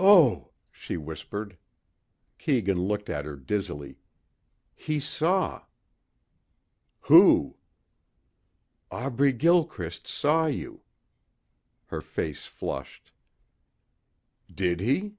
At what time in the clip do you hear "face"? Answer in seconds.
12.00-12.44